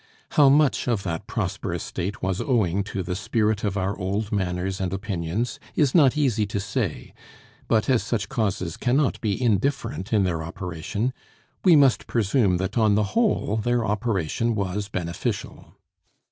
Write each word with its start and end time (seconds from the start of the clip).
How 0.31 0.49
much 0.49 0.87
of 0.87 1.03
that 1.03 1.27
prosperous 1.27 1.83
state 1.83 2.23
was 2.23 2.41
owing 2.41 2.83
to 2.85 3.03
the 3.03 3.13
spirit 3.15 3.63
of 3.63 3.77
our 3.77 3.95
old 3.95 4.31
manners 4.31 4.81
and 4.81 4.91
opinions 4.91 5.59
is 5.75 5.93
not 5.93 6.17
easy 6.17 6.47
to 6.47 6.59
say; 6.59 7.13
but 7.67 7.87
as 7.87 8.01
such 8.01 8.27
causes 8.27 8.77
cannot 8.77 9.21
be 9.21 9.39
indifferent 9.39 10.11
in 10.11 10.23
their 10.23 10.41
operation, 10.43 11.13
we 11.63 11.75
must 11.75 12.07
presume 12.07 12.57
that 12.57 12.79
on 12.79 12.95
the 12.95 13.03
whole 13.13 13.57
their 13.57 13.85
operation 13.85 14.55
was 14.55 14.87
beneficial. 14.89 15.75